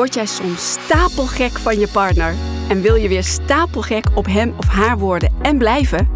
[0.00, 2.34] Word jij soms stapelgek van je partner
[2.68, 6.08] en wil je weer stapelgek op hem of haar worden en blijven?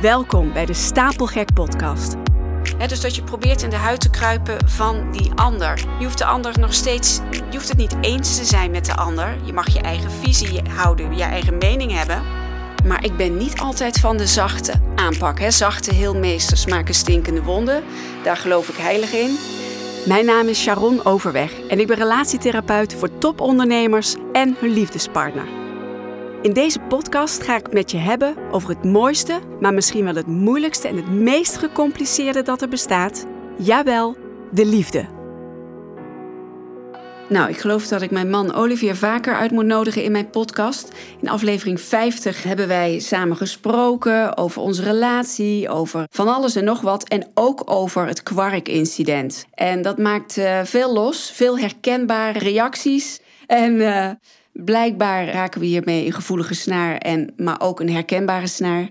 [0.00, 2.14] Welkom bij de Stapelgek Podcast.
[2.86, 5.78] dus dat je probeert in de huid te kruipen van die ander.
[5.98, 8.94] Je hoeft de ander nog steeds, je hoeft het niet eens te zijn met de
[8.94, 9.36] ander.
[9.44, 12.22] Je mag je eigen visie houden, je eigen mening hebben.
[12.84, 15.40] Maar ik ben niet altijd van de zachte aanpak.
[15.40, 15.50] Hè.
[15.50, 17.82] Zachte heelmeesters maken stinkende wonden.
[18.22, 19.38] Daar geloof ik heilig in.
[20.06, 25.46] Mijn naam is Sharon Overweg en ik ben relatietherapeut voor topondernemers en hun liefdespartner.
[26.42, 30.14] In deze podcast ga ik het met je hebben over het mooiste, maar misschien wel
[30.14, 33.26] het moeilijkste en het meest gecompliceerde dat er bestaat.
[33.58, 34.16] Jawel,
[34.50, 35.15] de liefde.
[37.28, 40.92] Nou, ik geloof dat ik mijn man Olivier vaker uit moet nodigen in mijn podcast.
[41.20, 46.80] In aflevering 50 hebben wij samen gesproken over onze relatie, over van alles en nog
[46.80, 47.08] wat.
[47.08, 49.46] En ook over het kwark-incident.
[49.54, 53.20] En dat maakt uh, veel los, veel herkenbare reacties.
[53.46, 54.10] En uh,
[54.52, 58.88] blijkbaar raken we hiermee een gevoelige snaar, en, maar ook een herkenbare snaar.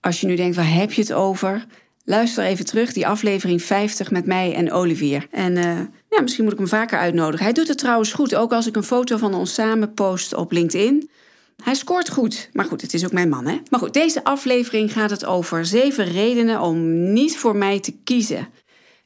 [0.00, 1.64] Als je nu denkt, waar heb je het over?
[2.08, 5.26] Luister even terug, die aflevering 50 met mij en Olivier.
[5.30, 5.78] En uh,
[6.10, 7.44] ja, misschien moet ik hem vaker uitnodigen.
[7.44, 10.52] Hij doet het trouwens goed, ook als ik een foto van ons samen post op
[10.52, 11.10] LinkedIn.
[11.62, 12.50] Hij scoort goed.
[12.52, 13.60] Maar goed, het is ook mijn man, hè?
[13.70, 18.48] Maar goed, deze aflevering gaat het over zeven redenen om niet voor mij te kiezen.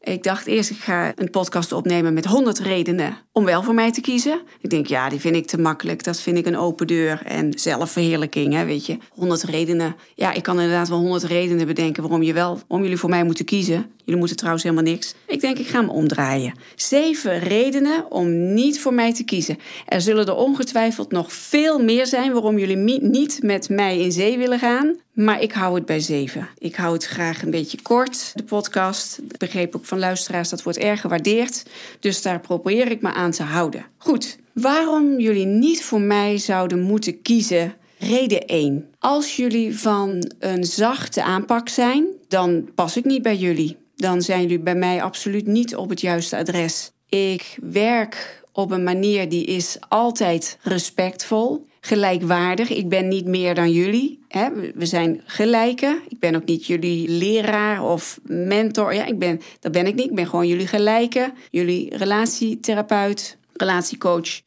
[0.01, 3.93] Ik dacht eerst, ik ga een podcast opnemen met 100 redenen om wel voor mij
[3.93, 4.41] te kiezen.
[4.61, 6.05] Ik denk, ja, die vind ik te makkelijk.
[6.05, 8.99] Dat vind ik een open deur en zelfverheerlijking, hè, weet je.
[9.11, 9.97] 100 redenen.
[10.15, 13.25] Ja, ik kan inderdaad wel 100 redenen bedenken waarom, je wel, waarom jullie voor mij
[13.25, 13.91] moeten kiezen.
[13.97, 15.15] Jullie moeten trouwens helemaal niks.
[15.27, 16.55] Ik denk, ik ga hem omdraaien.
[16.75, 19.59] Zeven redenen om niet voor mij te kiezen.
[19.87, 24.39] Er zullen er ongetwijfeld nog veel meer zijn waarom jullie niet met mij in zee
[24.39, 24.97] willen gaan.
[25.13, 26.49] Maar ik hou het bij zeven.
[26.59, 29.19] Ik hou het graag een beetje kort, de podcast.
[29.19, 31.63] Ik begreep ook van luisteraars, dat wordt erg gewaardeerd.
[32.01, 33.87] Dus daar probeer ik me aan te houden.
[33.97, 37.75] Goed, waarom jullie niet voor mij zouden moeten kiezen?
[37.99, 38.89] Reden 1.
[38.99, 43.77] Als jullie van een zachte aanpak zijn, dan pas ik niet bij jullie.
[43.97, 46.91] Dan zijn jullie bij mij absoluut niet op het juiste adres.
[47.09, 52.71] Ik werk op een manier die is altijd respectvol gelijkwaardig.
[52.71, 54.19] Ik ben niet meer dan jullie.
[54.29, 54.49] Hè?
[54.75, 56.01] We zijn gelijken.
[56.09, 58.95] Ik ben ook niet jullie leraar of mentor.
[58.95, 60.09] Ja, ik ben, dat ben ik niet.
[60.11, 61.33] Ik ben gewoon jullie gelijke.
[61.51, 64.41] Jullie relatietherapeut, relatiecoach.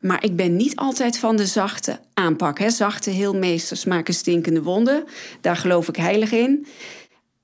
[0.00, 2.58] Maar ik ben niet altijd van de zachte aanpak.
[2.58, 2.70] Hè?
[2.70, 5.04] Zachte heelmeesters maken stinkende wonden.
[5.40, 6.66] Daar geloof ik heilig in.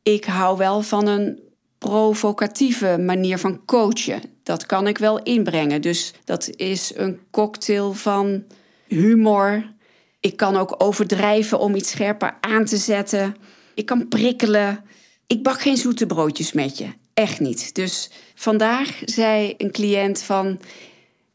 [0.03, 1.41] Ik hou wel van een
[1.78, 4.20] provocatieve manier van coachen.
[4.43, 5.82] Dat kan ik wel inbrengen.
[5.82, 8.44] Dus dat is een cocktail van
[8.88, 9.75] humor.
[10.21, 13.37] Ik kan ook overdrijven om iets scherper aan te zetten.
[13.75, 14.84] Ik kan prikkelen.
[15.26, 16.87] Ik bak geen zoete broodjes met je.
[17.15, 17.75] Echt niet.
[17.75, 20.60] Dus vandaag zei een cliënt van.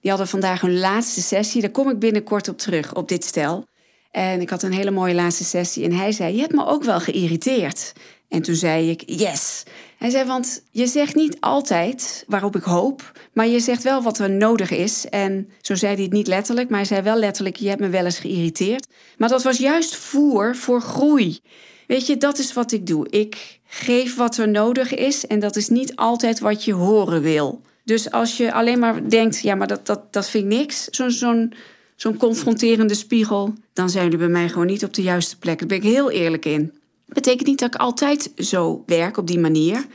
[0.01, 1.61] Die hadden vandaag hun laatste sessie.
[1.61, 3.65] Daar kom ik binnenkort op terug, op dit stel.
[4.11, 5.83] En ik had een hele mooie laatste sessie.
[5.83, 7.93] En hij zei: Je hebt me ook wel geïrriteerd.
[8.29, 9.63] En toen zei ik: Yes.
[10.03, 14.19] Hij zei, want je zegt niet altijd waarop ik hoop, maar je zegt wel wat
[14.19, 15.05] er nodig is.
[15.09, 17.89] En zo zei hij het niet letterlijk, maar hij zei wel letterlijk, je hebt me
[17.89, 18.87] wel eens geïrriteerd.
[19.17, 21.39] Maar dat was juist voer voor groei.
[21.87, 23.09] Weet je, dat is wat ik doe.
[23.09, 27.61] Ik geef wat er nodig is en dat is niet altijd wat je horen wil.
[27.83, 31.11] Dus als je alleen maar denkt, ja, maar dat, dat, dat vind ik niks, zo'n
[31.11, 31.53] zo'n
[31.95, 35.59] zo'n confronterende spiegel, dan zijn jullie bij mij gewoon niet op de juiste plek.
[35.59, 36.73] Daar ben ik heel eerlijk in
[37.05, 39.85] betekent niet dat ik altijd zo werk op die manier.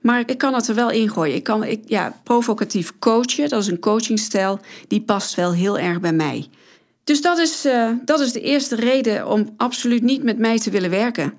[0.00, 1.34] Maar ik kan het er wel in gooien.
[1.34, 6.00] Ik kan, ik, ja, provocatief coachen, dat is een coachingstijl, die past wel heel erg
[6.00, 6.48] bij mij.
[7.04, 10.70] Dus dat is, uh, dat is de eerste reden om absoluut niet met mij te
[10.70, 11.32] willen werken.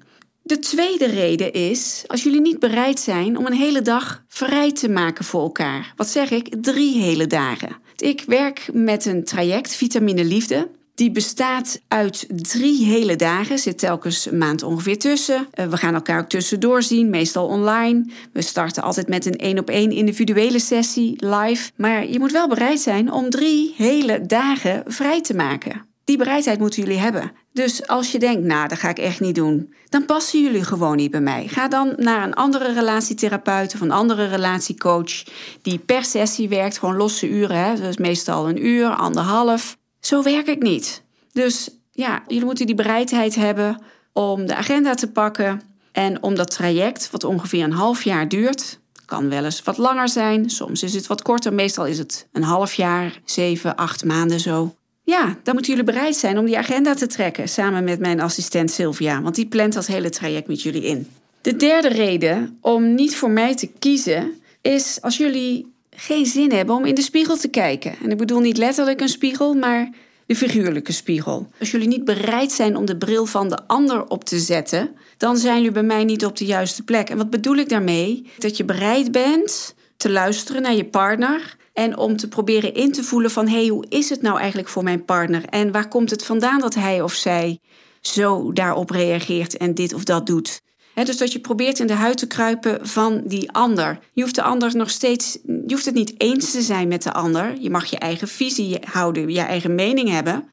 [0.44, 4.90] De tweede reden is als jullie niet bereid zijn om een hele dag vrij te
[4.90, 5.94] maken voor elkaar.
[5.96, 6.56] Wat zeg ik?
[6.62, 7.76] Drie hele dagen.
[7.98, 10.70] Ik werk met een traject Vitamine Liefde.
[10.98, 15.48] Die bestaat uit drie hele dagen, zit telkens een maand ongeveer tussen.
[15.52, 18.06] Eh, we gaan elkaar ook tussendoor zien, meestal online.
[18.34, 21.72] We starten altijd met een één op één individuele sessie live.
[21.76, 25.86] Maar je moet wel bereid zijn om drie hele dagen vrij te maken.
[26.04, 27.32] Die bereidheid moeten jullie hebben.
[27.54, 30.96] Dus als je denkt, nou, dat ga ik echt niet doen, dan passen jullie gewoon
[30.96, 31.48] niet bij mij.
[31.48, 35.24] Ga dan naar een andere relatietherapeut of een andere relatiecoach
[35.62, 37.58] die per sessie werkt, gewoon losse uren.
[37.58, 37.88] Hè?
[37.88, 39.78] Is meestal een uur, anderhalf.
[40.08, 41.04] Zo werk ik niet.
[41.32, 43.82] Dus ja, jullie moeten die bereidheid hebben
[44.14, 45.62] om de agenda te pakken
[45.92, 50.10] en om dat traject, wat ongeveer een half jaar duurt, kan wel eens wat langer
[50.10, 54.40] zijn, soms is het wat korter, meestal is het een half jaar, zeven, acht maanden
[54.40, 54.76] zo.
[55.04, 58.72] Ja, dan moeten jullie bereid zijn om die agenda te trekken samen met mijn assistent
[58.72, 61.08] Sylvia, want die plant dat hele traject met jullie in.
[61.42, 66.76] De derde reden om niet voor mij te kiezen is als jullie geen zin hebben
[66.76, 67.96] om in de spiegel te kijken.
[68.04, 69.90] En ik bedoel niet letterlijk een spiegel, maar
[70.26, 71.48] de figuurlijke spiegel.
[71.60, 75.38] Als jullie niet bereid zijn om de bril van de ander op te zetten, dan
[75.38, 77.10] zijn jullie bij mij niet op de juiste plek.
[77.10, 78.32] En wat bedoel ik daarmee?
[78.38, 83.04] Dat je bereid bent te luisteren naar je partner en om te proberen in te
[83.04, 85.46] voelen van hé, hey, hoe is het nou eigenlijk voor mijn partner?
[85.46, 87.60] En waar komt het vandaan dat hij of zij
[88.02, 90.62] zo daarop reageert en dit of dat doet?
[91.06, 94.00] Dus dat je probeert in de huid te kruipen van die ander.
[94.14, 97.14] Je hoeft de ander nog steeds, je hoeft het niet eens te zijn met de
[97.14, 97.56] ander.
[97.60, 100.52] Je mag je eigen visie houden, je eigen mening hebben.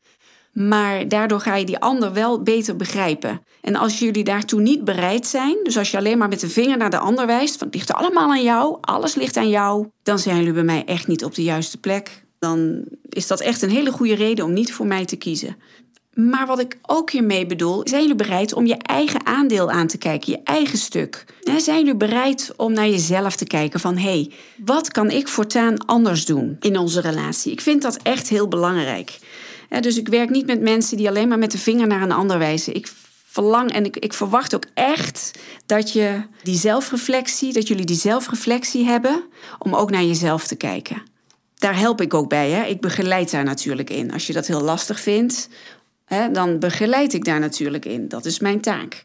[0.52, 3.41] Maar daardoor ga je die ander wel beter begrijpen.
[3.61, 6.76] En als jullie daartoe niet bereid zijn, dus als je alleen maar met de vinger
[6.76, 10.19] naar de ander wijst, van het ligt allemaal aan jou, alles ligt aan jou, dan
[10.19, 12.25] zijn jullie bij mij echt niet op de juiste plek.
[12.38, 15.56] Dan is dat echt een hele goede reden om niet voor mij te kiezen.
[16.15, 19.99] Maar wat ik ook hiermee bedoel, zijn jullie bereid om je eigen aandeel aan te
[19.99, 21.25] kijken, je eigen stuk?
[21.57, 24.31] Zijn jullie bereid om naar jezelf te kijken van hé, hey,
[24.65, 27.53] wat kan ik voortaan anders doen in onze relatie?
[27.53, 29.19] Ik vind dat echt heel belangrijk.
[29.81, 32.39] Dus ik werk niet met mensen die alleen maar met de vinger naar een ander
[32.39, 32.75] wijzen.
[32.75, 32.93] Ik
[33.27, 38.85] verlang en ik, ik verwacht ook echt dat je die zelfreflectie, dat jullie die zelfreflectie
[38.85, 39.25] hebben
[39.59, 41.03] om ook naar jezelf te kijken.
[41.59, 42.51] Daar help ik ook bij.
[42.51, 42.65] Hè?
[42.65, 44.13] Ik begeleid daar natuurlijk in.
[44.13, 45.49] Als je dat heel lastig vindt,
[46.05, 48.09] hè, dan begeleid ik daar natuurlijk in.
[48.09, 49.05] Dat is mijn taak.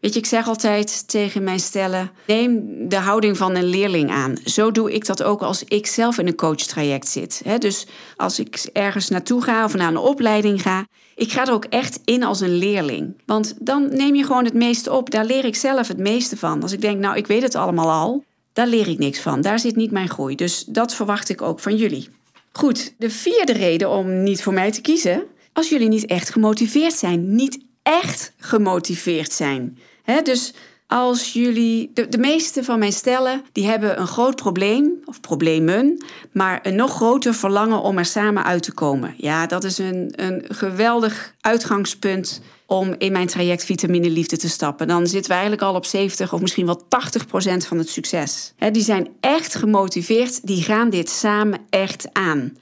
[0.00, 4.36] Weet je, ik zeg altijd tegen mijn stellen: neem de houding van een leerling aan.
[4.44, 7.42] Zo doe ik dat ook als ik zelf in een coachtraject zit.
[7.58, 11.64] Dus als ik ergens naartoe ga of naar een opleiding ga, ik ga er ook
[11.64, 13.22] echt in als een leerling.
[13.26, 15.10] Want dan neem je gewoon het meeste op.
[15.10, 16.62] Daar leer ik zelf het meeste van.
[16.62, 19.40] Als ik denk, nou, ik weet het allemaal al, daar leer ik niks van.
[19.40, 20.34] Daar zit niet mijn groei.
[20.34, 22.08] Dus dat verwacht ik ook van jullie.
[22.52, 25.24] Goed, de vierde reden om niet voor mij te kiezen.
[25.56, 29.78] Als jullie niet echt gemotiveerd zijn, niet echt gemotiveerd zijn.
[30.22, 30.54] dus
[30.86, 36.04] als jullie, de, de meeste van mijn stellen, die hebben een groot probleem of problemen,
[36.32, 39.14] maar een nog groter verlangen om er samen uit te komen.
[39.16, 44.88] Ja, dat is een, een geweldig uitgangspunt om in mijn traject Vitamine Liefde te stappen.
[44.88, 48.52] Dan zitten we eigenlijk al op 70 of misschien wel 80 procent van het succes.
[48.72, 52.56] die zijn echt gemotiveerd, die gaan dit samen echt aan.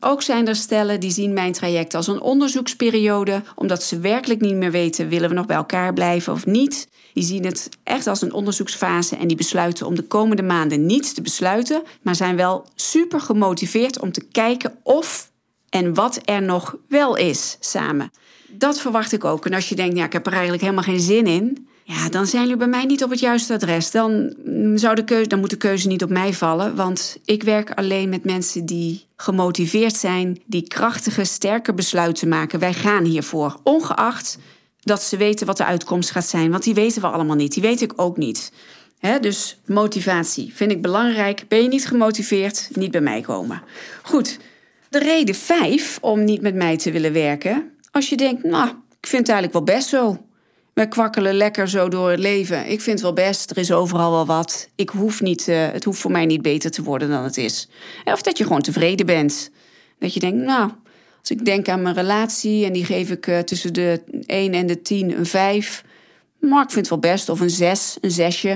[0.00, 4.54] Ook zijn er stellen die zien mijn traject als een onderzoeksperiode, omdat ze werkelijk niet
[4.54, 6.88] meer weten: willen we nog bij elkaar blijven of niet.
[7.14, 11.12] Die zien het echt als een onderzoeksfase en die besluiten om de komende maanden niets
[11.12, 15.30] te besluiten, maar zijn wel super gemotiveerd om te kijken of
[15.68, 18.10] en wat er nog wel is samen.
[18.46, 19.46] Dat verwacht ik ook.
[19.46, 22.26] En als je denkt, ja, ik heb er eigenlijk helemaal geen zin in, ja, dan
[22.26, 23.90] zijn jullie bij mij niet op het juiste adres.
[23.90, 24.34] Dan,
[24.74, 26.76] zou de keuze, dan moet de keuze niet op mij vallen.
[26.76, 32.58] Want ik werk alleen met mensen die gemotiveerd zijn, die krachtige, sterke besluiten maken.
[32.58, 33.60] Wij gaan hiervoor.
[33.62, 34.38] Ongeacht
[34.80, 36.50] dat ze weten wat de uitkomst gaat zijn.
[36.50, 37.52] Want die weten we allemaal niet.
[37.52, 38.52] Die weet ik ook niet.
[39.20, 41.44] dus motivatie vind ik belangrijk.
[41.48, 43.62] Ben je niet gemotiveerd, niet bij mij komen.
[44.02, 44.38] Goed,
[44.88, 47.70] de reden vijf om niet met mij te willen werken.
[47.90, 48.68] Als je denkt, nou,
[49.00, 50.27] ik vind het eigenlijk wel best zo.
[50.78, 52.70] We kwakkelen lekker zo door het leven.
[52.70, 54.68] Ik vind het wel best, er is overal wel wat.
[54.74, 57.68] Ik hoef niet, uh, het hoeft voor mij niet beter te worden dan het is.
[58.04, 59.50] Of dat je gewoon tevreden bent.
[59.98, 60.70] Dat je denkt, nou,
[61.20, 64.66] als ik denk aan mijn relatie en die geef ik uh, tussen de 1 en
[64.66, 65.84] de 10 een 5.
[66.40, 67.28] Maar ik vind het wel best.
[67.28, 68.46] Of een 6, een 6.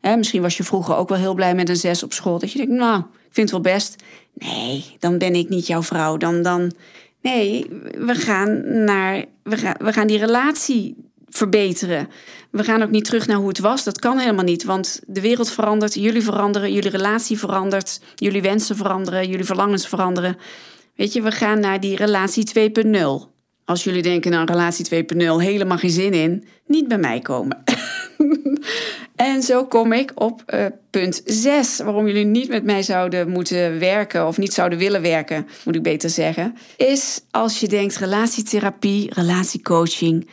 [0.00, 2.38] misschien was je vroeger ook wel heel blij met een 6 op school.
[2.38, 4.02] Dat je denkt, nou, ik vind het wel best.
[4.34, 6.16] Nee, dan ben ik niet jouw vrouw.
[6.16, 6.72] Dan, dan,
[7.22, 7.66] nee,
[7.98, 11.04] we gaan naar, we gaan, we gaan die relatie
[11.36, 12.08] verbeteren.
[12.50, 13.84] We gaan ook niet terug naar hoe het was.
[13.84, 18.76] Dat kan helemaal niet, want de wereld verandert, jullie veranderen, jullie relatie verandert, jullie wensen
[18.76, 20.36] veranderen, jullie verlangens veranderen.
[20.94, 23.34] Weet je, we gaan naar die relatie 2.0.
[23.64, 27.62] Als jullie denken, nou, relatie 2.0, helemaal geen zin in, niet bij mij komen.
[29.16, 33.78] en zo kom ik op uh, punt 6, waarom jullie niet met mij zouden moeten
[33.78, 39.14] werken of niet zouden willen werken, moet ik beter zeggen, is als je denkt relatietherapie,
[39.14, 40.28] relatiecoaching,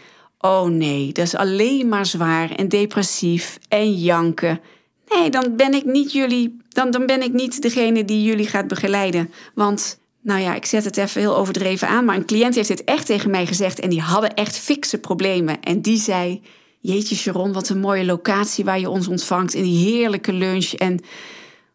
[0.46, 4.60] Oh nee, dat is alleen maar zwaar en depressief en janken.
[5.08, 8.68] Nee, dan ben ik niet jullie, dan, dan ben ik niet degene die jullie gaat
[8.68, 9.32] begeleiden.
[9.56, 12.84] Want, nou ja, ik zet het even heel overdreven aan, maar een cliënt heeft dit
[12.84, 15.62] echt tegen mij gezegd en die hadden echt fikse problemen.
[15.62, 16.42] En die zei:
[16.80, 20.72] Jeetje, Sharon, wat een mooie locatie waar je ons ontvangt in die heerlijke lunch.
[20.74, 21.00] En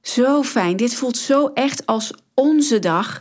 [0.03, 0.77] zo fijn.
[0.77, 3.21] Dit voelt zo echt als onze dag.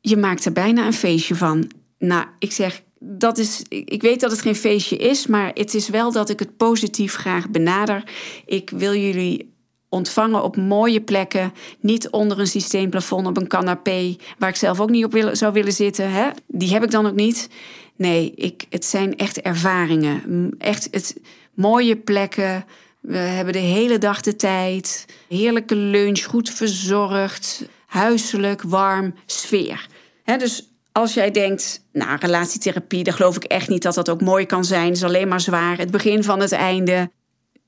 [0.00, 1.70] Je maakt er bijna een feestje van.
[1.98, 5.88] Nou, ik zeg, dat is, ik weet dat het geen feestje is, maar het is
[5.88, 8.02] wel dat ik het positief graag benader.
[8.46, 9.54] Ik wil jullie
[9.88, 14.90] ontvangen op mooie plekken, niet onder een systeemplafond op een canapé, waar ik zelf ook
[14.90, 16.10] niet op wil, zou willen zitten.
[16.10, 16.28] Hè?
[16.46, 17.48] Die heb ik dan ook niet.
[17.96, 20.54] Nee, ik, het zijn echt ervaringen.
[20.58, 21.20] Echt het,
[21.54, 22.64] mooie plekken
[23.00, 25.06] We hebben de hele dag de tijd.
[25.28, 27.68] Heerlijke lunch, goed verzorgd.
[27.86, 29.86] Huiselijk, warm, sfeer.
[30.24, 34.46] dus als jij denkt, nou, relatietherapie, daar geloof ik echt niet dat dat ook mooi
[34.46, 34.92] kan zijn.
[34.92, 37.10] Is alleen maar zwaar, het begin van het einde.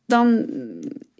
[0.06, 0.47] Dan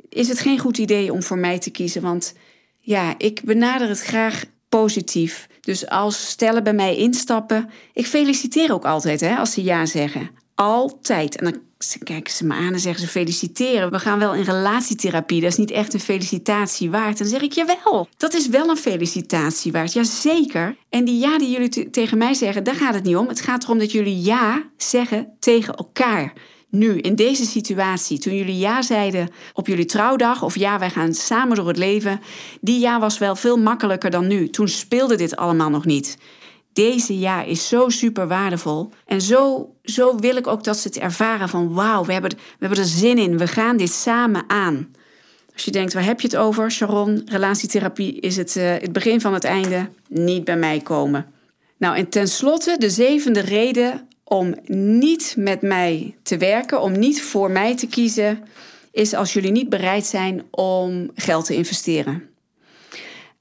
[0.09, 2.03] is het geen goed idee om voor mij te kiezen.
[2.03, 2.35] Want
[2.81, 5.47] ja, ik benader het graag positief.
[5.61, 10.31] Dus als stellen bij mij instappen, ik feliciteer ook altijd hè, als ze ja zeggen.
[10.55, 11.37] Altijd.
[11.37, 11.61] En dan
[12.03, 13.91] kijken ze me aan en zeggen ze feliciteren.
[13.91, 15.41] We gaan wel in relatietherapie.
[15.41, 17.11] Dat is niet echt een felicitatie waard.
[17.11, 18.09] En dan zeg ik jawel.
[18.17, 19.93] Dat is wel een felicitatie waard.
[19.93, 20.77] Jazeker.
[20.89, 23.29] En die ja die jullie tegen mij zeggen, daar gaat het niet om.
[23.29, 26.33] Het gaat erom dat jullie ja zeggen tegen elkaar.
[26.71, 31.15] Nu, in deze situatie, toen jullie ja zeiden op jullie trouwdag, of ja, wij gaan
[31.15, 32.21] samen door het leven,
[32.61, 34.51] die ja was wel veel makkelijker dan nu.
[34.51, 36.19] Toen speelde dit allemaal nog niet.
[36.79, 38.91] Deze ja is zo super waardevol.
[39.07, 42.37] En zo, zo wil ik ook dat ze het ervaren van wauw, we hebben, we
[42.59, 44.95] hebben er zin in, we gaan dit samen aan.
[45.53, 47.23] Als je denkt, waar heb je het over, Sharon?
[47.25, 49.89] Relatietherapie is het, uh, het begin van het einde.
[50.09, 51.27] Niet bij mij komen.
[51.77, 57.51] Nou, en tenslotte de zevende reden om niet met mij te werken, om niet voor
[57.51, 58.45] mij te kiezen,
[58.93, 62.23] is als jullie niet bereid zijn om geld te investeren.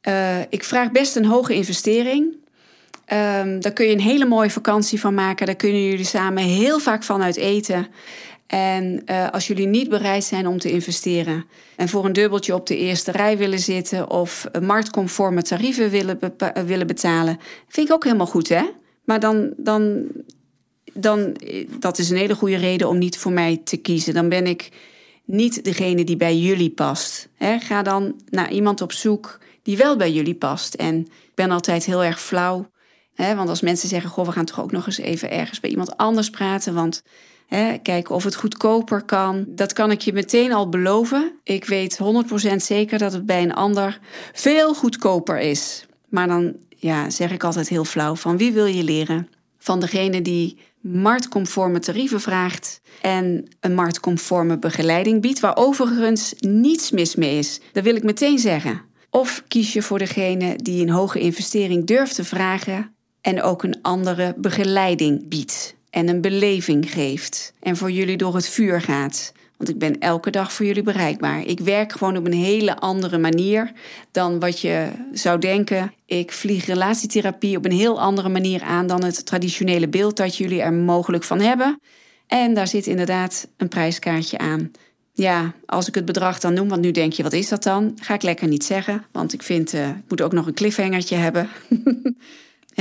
[0.07, 2.45] Uh, ik vraag best een hoge investering.
[3.13, 5.45] Um, daar kun je een hele mooie vakantie van maken.
[5.45, 7.87] Daar kunnen jullie samen heel vaak van uit eten.
[8.47, 11.45] En uh, als jullie niet bereid zijn om te investeren
[11.75, 16.19] en voor een dubbeltje op de eerste rij willen zitten of marktconforme tarieven willen,
[16.65, 18.63] willen betalen, vind ik ook helemaal goed, hè?
[19.03, 20.07] Maar dan, dan
[20.93, 21.35] dan
[21.79, 24.13] dat is een hele goede reden om niet voor mij te kiezen.
[24.13, 24.69] Dan ben ik
[25.25, 27.29] niet degene die bij jullie past.
[27.59, 30.73] ga dan naar iemand op zoek die wel bij jullie past.
[30.73, 32.69] En ik ben altijd heel erg flauw.
[33.17, 35.97] Want als mensen zeggen, goh, we gaan toch ook nog eens even ergens bij iemand
[35.97, 36.73] anders praten.
[36.73, 37.03] Want
[37.81, 39.45] kijken of het goedkoper kan.
[39.47, 41.31] Dat kan ik je meteen al beloven.
[41.43, 41.99] Ik weet
[42.51, 43.99] 100% zeker dat het bij een ander
[44.33, 45.85] veel goedkoper is.
[46.09, 49.29] Maar dan ja, zeg ik altijd heel flauw: van wie wil je leren?
[49.57, 57.15] Van degene die marktconforme tarieven vraagt en een marktconforme begeleiding biedt, waar overigens niets mis
[57.15, 57.59] mee is.
[57.71, 58.81] Dat wil ik meteen zeggen.
[59.09, 63.79] Of kies je voor degene die een hoge investering durft te vragen en ook een
[63.81, 69.31] andere begeleiding biedt en een beleving geeft en voor jullie door het vuur gaat.
[69.57, 71.45] Want ik ben elke dag voor jullie bereikbaar.
[71.45, 73.71] Ik werk gewoon op een hele andere manier
[74.11, 75.93] dan wat je zou denken.
[76.05, 80.61] Ik vlieg relatietherapie op een heel andere manier aan dan het traditionele beeld dat jullie
[80.61, 81.79] er mogelijk van hebben.
[82.27, 84.71] En daar zit inderdaad een prijskaartje aan.
[85.13, 87.97] Ja, als ik het bedrag dan noem, want nu denk je, wat is dat dan?
[88.01, 91.15] Ga ik lekker niet zeggen, want ik vind, uh, ik moet ook nog een cliffhangertje
[91.15, 91.49] hebben.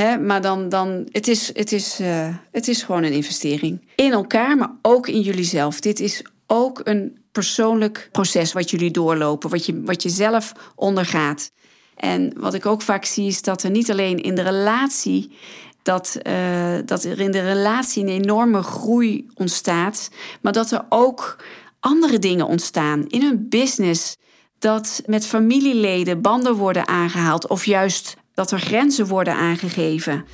[0.05, 3.89] Maar dan, dan het, is, het, is, uh, het is gewoon een investering.
[3.95, 5.81] In elkaar, maar ook in jullie zelf.
[5.81, 11.51] Dit is ook een persoonlijk proces wat jullie doorlopen, wat je, wat je zelf ondergaat.
[11.95, 15.37] En wat ik ook vaak zie is dat er niet alleen in de relatie
[15.83, 20.11] dat, uh, dat er in de relatie een enorme groei ontstaat,
[20.41, 21.37] maar dat er ook
[21.81, 24.17] andere dingen ontstaan in een business.
[24.59, 30.25] Dat met familieleden banden worden aangehaald of juist dat er grenzen worden aangegeven.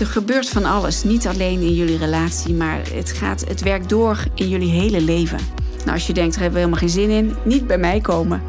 [0.00, 4.24] Er gebeurt van alles, niet alleen in jullie relatie, maar het, gaat, het werkt door
[4.34, 5.38] in jullie hele leven.
[5.78, 8.42] Nou, als je denkt, er hebben we helemaal geen zin in, niet bij mij komen.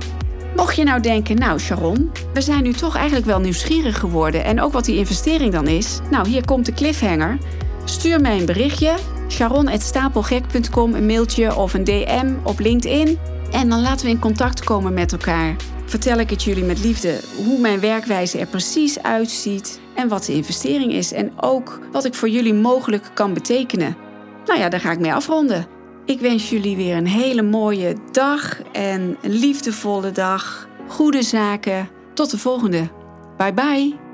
[0.56, 4.62] Mocht je nou denken, nou Sharon, we zijn nu toch eigenlijk wel nieuwsgierig geworden en
[4.62, 6.00] ook wat die investering dan is.
[6.12, 7.38] Nou, hier komt de cliffhanger.
[7.86, 8.96] Stuur mij een berichtje,
[9.30, 13.18] sharon.stapelgek.com, een mailtje of een DM op LinkedIn.
[13.51, 15.56] En dan laten we in contact komen met elkaar.
[15.89, 20.34] Vertel ik het jullie met liefde hoe mijn werkwijze er precies uitziet en wat de
[20.34, 23.96] investering is en ook wat ik voor jullie mogelijk kan betekenen.
[24.46, 25.67] Nou ja, daar ga ik mee afronden.
[26.05, 30.67] Ik wens jullie weer een hele mooie dag en een liefdevolle dag.
[30.88, 31.89] Goede zaken.
[32.13, 32.89] Tot de volgende.
[33.38, 34.09] Bye bye.